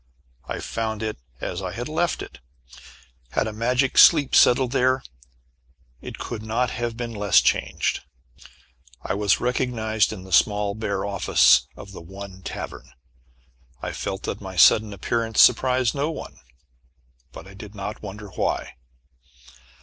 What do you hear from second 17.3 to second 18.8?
But I did not wonder why.